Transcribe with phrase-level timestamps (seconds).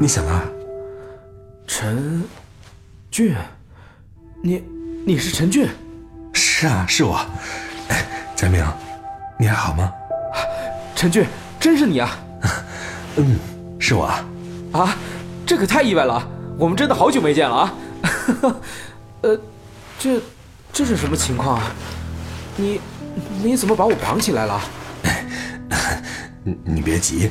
[0.00, 0.42] 你想啊？
[1.66, 2.24] 陈
[3.10, 3.34] 俊，
[4.42, 4.62] 你
[5.06, 5.68] 你是陈俊？
[6.32, 7.24] 是啊，是我。
[7.88, 8.04] 哎，
[8.34, 8.64] 佳明，
[9.38, 9.92] 你还好吗？
[10.96, 11.26] 陈俊，
[11.60, 12.18] 真是你啊！
[13.16, 13.38] 嗯，
[13.78, 14.24] 是我啊。
[14.72, 14.96] 啊，
[15.46, 17.74] 这可太意外了，我们真的好久没见了啊！
[19.22, 19.38] 呃，
[19.98, 20.20] 这
[20.72, 21.72] 这是什么情况啊？
[22.56, 22.80] 你
[23.42, 24.60] 你怎么把我绑起来了？
[26.42, 27.30] 你你别急，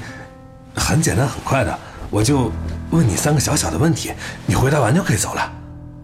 [0.75, 1.80] 很简单很快的，
[2.13, 2.52] 我就
[2.91, 4.13] 问你三个小小的问题，
[4.45, 5.52] 你回答完就可以走了。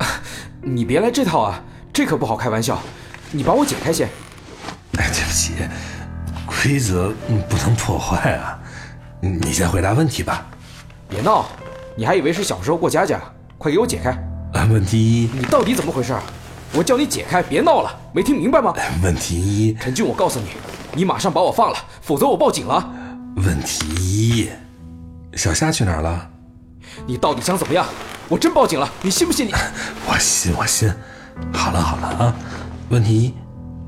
[0.59, 1.62] 你别来这套啊，
[1.94, 2.80] 这可不好开玩笑。
[3.31, 4.09] 你帮我解开先。
[4.98, 5.53] 哎，对不起，
[6.48, 7.14] 规则
[7.48, 8.58] 不能破坏啊。
[9.22, 10.48] 你先回答问题吧。
[11.08, 11.45] 别闹，
[11.95, 13.22] 你还以为是小时候过家家？
[13.59, 14.17] 快给我解开。
[14.67, 16.16] 问题一，你到底怎么回事？
[16.73, 18.73] 我叫你解开，别闹了，没听明白吗？
[19.03, 20.48] 问题一，陈俊，我告诉你，
[20.95, 22.91] 你马上把我放了，否则我报警了。
[23.36, 24.50] 问题一，
[25.35, 26.30] 小夏去哪儿了？
[27.05, 27.85] 你到底想怎么样？
[28.27, 29.47] 我真报警了，你信不信？
[29.47, 29.52] 你
[30.08, 30.91] 我信，我信。
[31.53, 32.36] 好了好了啊。
[32.89, 33.33] 问题一，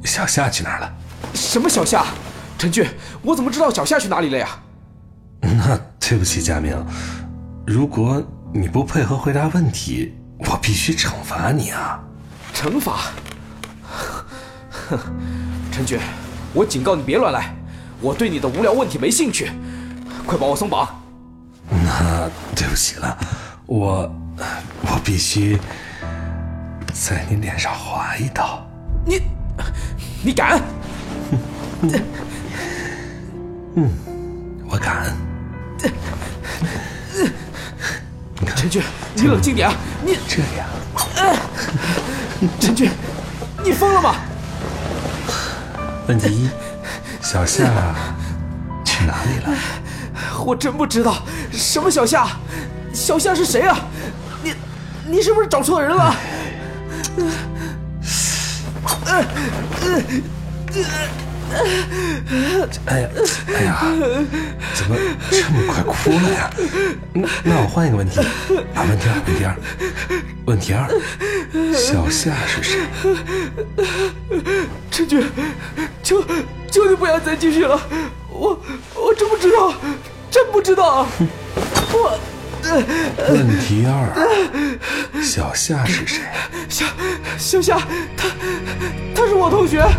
[0.07, 0.93] 小夏去哪儿了？
[1.33, 2.05] 什么小夏？
[2.57, 2.87] 陈俊，
[3.23, 4.49] 我怎么知道小夏去哪里了呀？
[5.41, 6.75] 那对不起，佳明，
[7.65, 8.21] 如果
[8.53, 11.99] 你不配合回答问题，我必须惩罚你啊！
[12.53, 13.11] 惩罚？
[14.87, 14.99] 哼，
[15.71, 15.99] 陈俊，
[16.53, 17.55] 我警告你别乱来，
[17.99, 19.51] 我对你的无聊问题没兴趣，
[20.27, 21.00] 快把我松绑。
[21.71, 23.17] 那对不起了，
[23.65, 24.13] 我
[24.81, 25.57] 我必须
[26.93, 28.65] 在你脸上划一刀。
[29.05, 29.21] 你
[30.23, 30.61] 你敢？
[33.75, 33.89] 嗯，
[34.69, 35.15] 我敢。
[38.55, 38.83] 陈俊，
[39.15, 39.75] 你冷静点啊！
[40.05, 40.67] 你这样。
[42.59, 42.91] 陈俊，
[43.63, 44.15] 你疯了吗？
[46.07, 46.49] 问题一，
[47.21, 47.63] 小夏
[48.83, 49.57] 去哪里了？
[50.45, 52.27] 我真不知道，什么小夏？
[52.93, 53.77] 小夏是谁啊？
[54.43, 54.53] 你，
[55.07, 56.15] 你是不是找错人了？
[62.85, 63.09] 哎呀，
[63.47, 63.83] 哎呀，
[64.73, 64.95] 怎么
[65.29, 66.49] 这么快哭了呀？
[67.43, 68.19] 那我换一个问题，
[68.73, 69.55] 啊，问题二，问题二，
[70.45, 70.87] 问题二，
[71.75, 72.79] 小夏是谁？
[74.89, 75.29] 陈俊，
[76.01, 76.23] 求
[76.71, 77.79] 求你不要再继续了，
[78.29, 78.57] 我
[79.41, 79.73] 知道，
[80.29, 81.07] 真不知道。
[81.91, 82.19] 我。
[83.29, 84.13] 问题二，
[85.21, 86.21] 小夏是谁？
[86.69, 86.85] 小
[87.37, 87.79] 小夏，
[88.15, 88.29] 他
[89.15, 89.81] 他是我同学。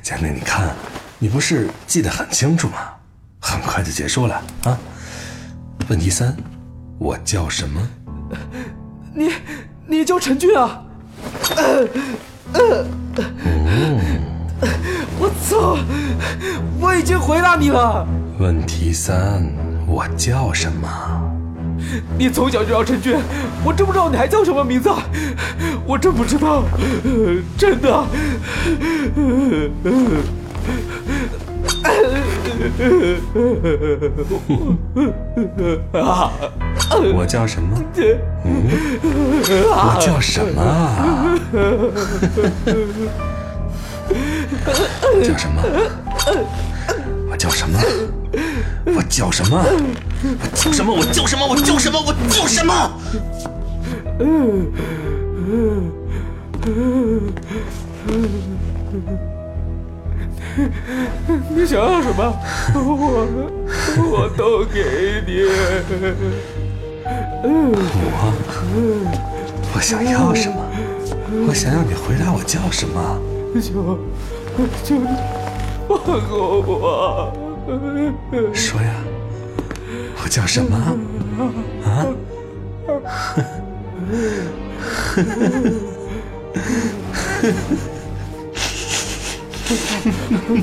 [0.00, 0.74] 佳明，你看，
[1.18, 2.78] 你不是记得很清楚吗？
[3.40, 4.78] 很快就结束了啊。
[5.88, 6.34] 问题三，
[6.98, 7.86] 我叫什么？
[9.12, 9.32] 你
[9.88, 10.84] 你叫陈俊啊？
[15.18, 15.76] 我操！
[16.80, 18.06] 我已经回答你了。
[18.38, 19.44] 问题三，
[19.86, 20.88] 我叫什么？
[22.18, 23.16] 你从小就叫陈俊，
[23.64, 24.90] 我真不知道你还叫什么名字，
[25.86, 26.62] 我真不知道，
[27.56, 28.04] 真的。
[37.14, 37.76] 我叫什么？
[38.44, 38.64] 嗯
[39.68, 41.38] 我叫什么？
[45.22, 45.62] 叫什么？
[47.30, 47.78] 我叫什么？
[48.86, 49.62] 我叫什么？
[49.64, 49.70] 我
[50.54, 50.92] 叫什么？
[50.94, 51.46] 我叫什么？
[51.48, 51.98] 我叫什么？
[52.00, 52.90] 我叫什么？
[61.54, 62.36] 你想要什么？
[62.74, 63.26] 我
[63.96, 65.44] 我都给你。
[67.42, 67.48] 我
[69.74, 70.56] 我想要什么？
[71.48, 73.18] 我想要你回答我叫什么？
[73.54, 73.72] 求
[74.84, 75.06] 求你
[75.88, 75.98] 放
[76.28, 77.32] 过我！
[78.52, 78.94] 说呀，
[80.22, 80.76] 我叫什么？
[81.84, 82.06] 啊？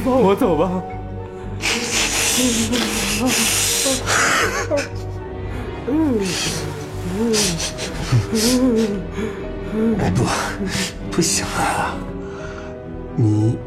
[0.04, 0.84] 放 我走吧！
[10.15, 10.25] 不，
[11.12, 11.95] 不行啊！
[13.15, 13.57] 你，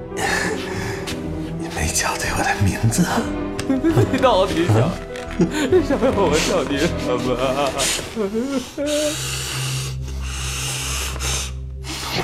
[1.59, 3.07] 你没叫对我的名字。
[4.13, 4.75] 你到底想
[5.87, 6.89] 想要我叫你什
[7.25, 7.27] 么？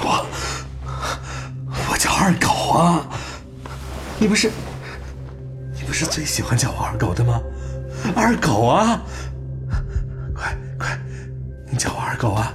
[0.02, 0.06] 我，
[1.90, 2.48] 我叫二狗
[2.78, 3.06] 啊！
[4.18, 4.50] 你不是，
[5.74, 7.40] 你不是最喜欢叫我二狗的吗？
[8.14, 9.00] 二狗啊！
[12.16, 12.52] 狗啊！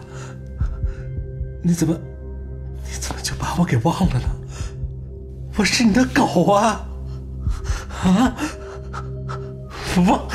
[1.64, 1.94] 你怎么，
[2.84, 4.28] 你怎么就把我给忘了呢？
[5.58, 6.86] 我是你的狗啊！
[8.04, 8.34] 啊！
[9.98, 10.28] 我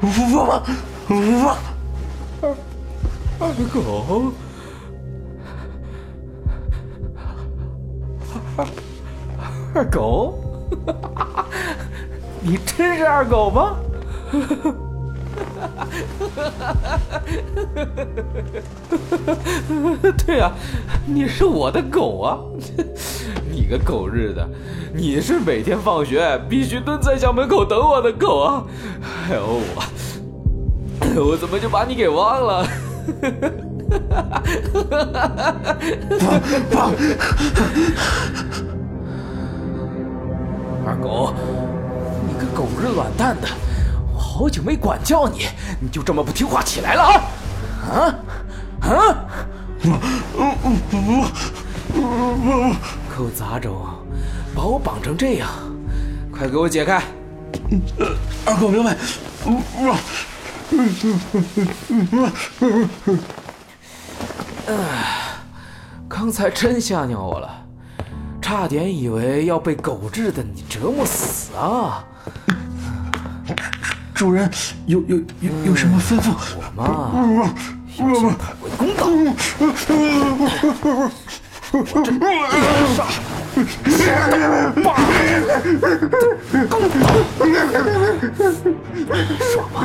[0.00, 1.56] 我我
[2.40, 2.54] 二
[3.38, 4.32] 二狗，
[8.56, 8.66] 二
[9.74, 10.38] 二狗，
[12.40, 13.76] 你真是二狗吗？
[14.30, 14.91] 呵呵呵
[20.26, 20.52] 对呀、
[21.06, 22.38] 你是我的狗啊！
[23.50, 24.48] 你个狗日的，
[24.94, 28.64] 你是每天放学必须蹲在校门口等我的狗啊！
[29.28, 29.82] 哎呦我，
[31.30, 32.66] 我怎么就把你给忘了？
[40.84, 41.32] 二狗，
[42.26, 43.48] 你个狗日卵蛋的！
[44.32, 45.46] 好久没管教你，
[45.78, 48.14] 你就这么不听话起来了啊？
[48.80, 49.26] 啊啊！
[53.14, 53.84] 狗杂种，
[54.54, 55.50] 把我绑成这样，
[56.32, 57.02] 快给我解开！
[58.46, 58.96] 二狗明白。
[66.08, 67.66] 刚才真吓尿我了，
[68.40, 72.02] 差点以为要被狗日的你折磨死啊！
[74.22, 74.48] 主人
[74.86, 76.32] 有有有有什么吩咐？
[76.56, 77.52] 我嘛，
[77.98, 79.34] 要向他为公道。
[83.02, 83.26] 爽
[84.84, 84.94] 吗？
[89.50, 89.76] 爽吗？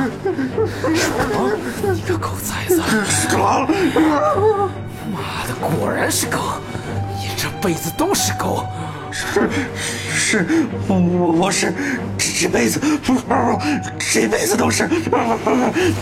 [1.92, 2.80] 你个狗崽子！
[5.10, 5.18] 妈
[5.48, 6.38] 的，果然是狗！
[7.16, 8.64] 你这辈子都是狗！
[9.10, 9.50] 是
[10.08, 10.46] 是，
[10.86, 11.74] 我我我是
[12.40, 12.80] 这辈子，
[13.98, 14.88] 这辈子都是，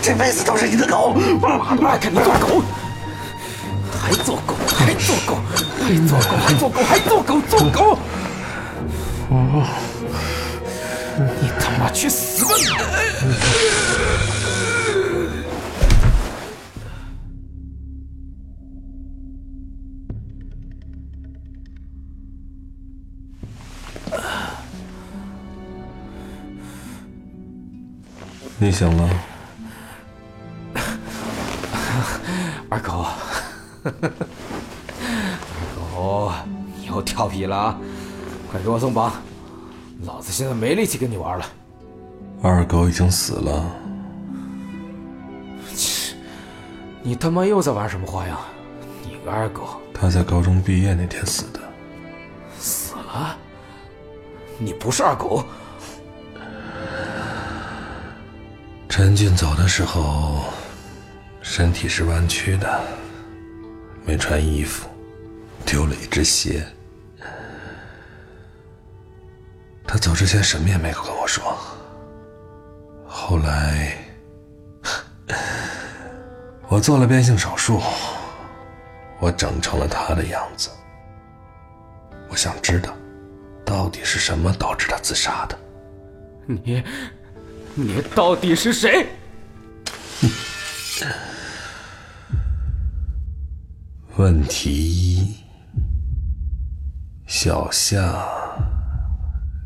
[0.03, 1.15] 这辈子都是你的狗。
[1.41, 2.61] 妈的，爱看你做狗，
[3.99, 5.41] 还做狗，还做狗，
[5.81, 7.97] 还做狗，还做狗，还做狗，做狗！
[11.41, 12.51] 你他妈去死吧
[28.59, 28.71] 你！
[28.71, 29.09] 醒了？
[32.69, 33.05] 二狗，
[33.85, 33.91] 二
[35.75, 36.31] 狗，
[36.75, 37.79] 你又调皮了啊！
[38.51, 39.13] 快给我松绑，
[40.05, 41.45] 老子现在没力气跟你玩了。
[42.41, 43.65] 二狗已经死了。
[45.75, 46.15] 切
[47.03, 48.39] 你他妈又在玩什么花样？
[49.03, 51.59] 你个二狗，他在高中毕业那天死的。
[52.59, 53.37] 死了？
[54.57, 55.43] 你不是二狗？
[58.97, 60.45] 陈俊走的时候，
[61.43, 62.81] 身体是弯曲的，
[64.03, 64.89] 没穿衣服，
[65.63, 66.65] 丢了一只鞋。
[69.85, 71.55] 他走之前什么也没跟我说。
[73.05, 73.95] 后来，
[76.67, 77.79] 我做了变性手术，
[79.19, 80.71] 我整成了他的样子。
[82.29, 82.97] 我想知道，
[83.63, 85.55] 到底是什么导致他自杀的。
[86.47, 86.81] 你，
[87.79, 89.05] 你到底是谁？
[94.15, 95.35] 问题一：
[97.27, 98.27] 小夏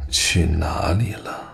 [0.10, 1.51] 去哪里了？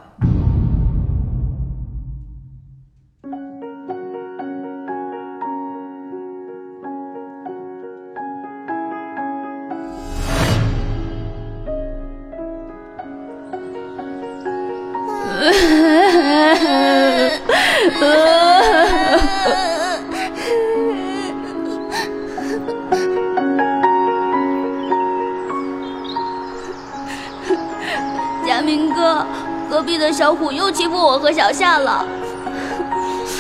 [30.12, 32.06] 小虎又欺负我和小夏了。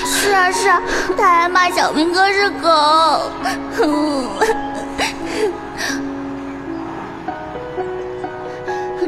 [0.06, 0.82] 是啊是啊，
[1.18, 2.70] 他还骂小明哥是狗。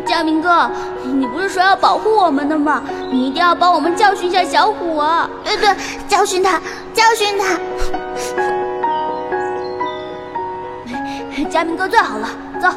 [0.06, 0.70] 佳明哥，
[1.04, 2.82] 你不是说要保护我们的吗？
[3.12, 5.30] 你一定要帮我们教训一下小虎啊！
[5.44, 5.70] 对对，
[6.08, 6.60] 教训他，
[6.94, 7.46] 教训他。
[11.50, 12.28] 佳明哥最好了，
[12.60, 12.70] 走，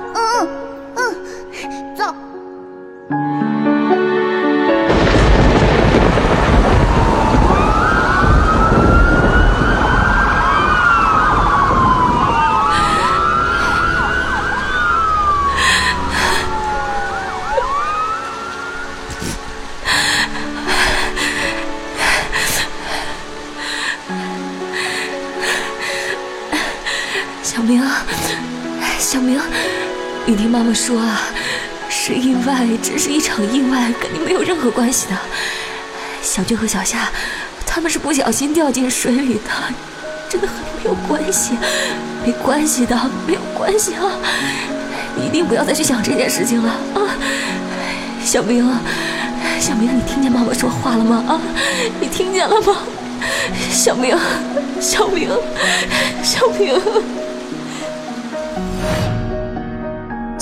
[27.55, 27.83] 小明，
[28.99, 29.39] 小明，
[30.25, 31.21] 你听妈妈说啊，
[31.87, 35.19] 是意外，只是一场意外，跟你没有任何关系的。
[36.23, 37.11] 小俊和小夏，
[37.67, 39.51] 他们是不小心掉进水里的，
[40.31, 41.53] 真的和你没有关系，
[42.25, 44.17] 没关系的，没有关系啊！
[45.15, 47.05] 你一定不要再去想这件事情了啊！
[48.25, 48.67] 小明，
[49.61, 51.23] 小明，你听见妈妈说话了吗？
[51.29, 51.41] 啊，
[52.01, 52.79] 你听见了吗？
[53.71, 54.17] 小明，
[54.81, 55.29] 小明，
[56.23, 56.81] 小明。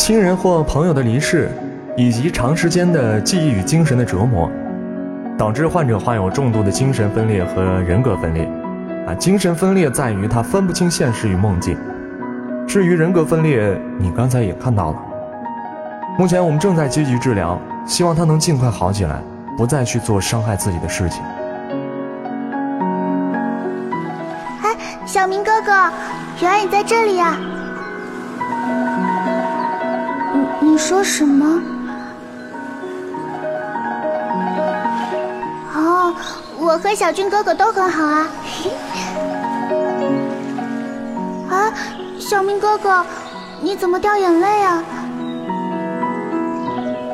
[0.01, 1.51] 亲人或朋友的离世，
[1.95, 4.51] 以及长时间的记忆与精神的折磨，
[5.37, 8.51] 导致患者患有重度的精神分裂和人格分裂。
[9.07, 11.77] 啊，精神分裂在于他分不清现实与梦境。
[12.67, 14.97] 至于人格分裂，你刚才也看到了。
[16.19, 19.23] 目前我们正在积极治疗，希望他能尽快好起来，
[19.55, 21.23] 不再去做伤害自己的事情。
[24.63, 25.73] 哎，小明哥哥，
[26.41, 27.37] 原来你在这里呀！
[30.61, 31.63] 你说什么？
[35.75, 36.15] 哦，
[36.59, 38.29] 我和小俊哥哥都很好啊。
[41.51, 41.73] 啊，
[42.19, 43.05] 小明哥哥，
[43.61, 44.85] 你怎么掉眼泪啊？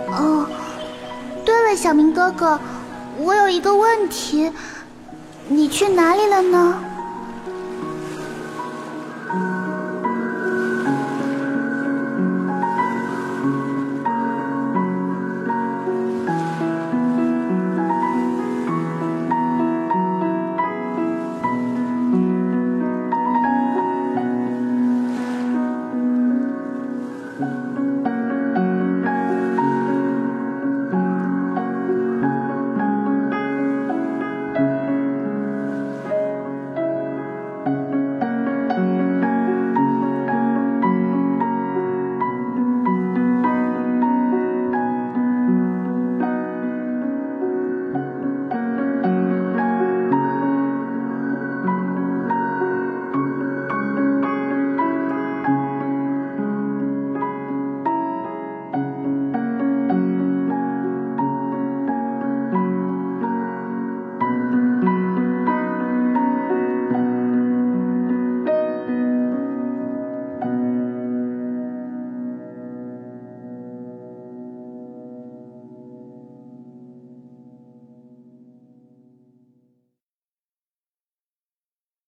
[0.08, 0.46] 哦，
[1.44, 2.58] 对了，小明哥哥，
[3.18, 4.52] 我有一个问题，
[5.48, 6.74] 你去哪里了呢？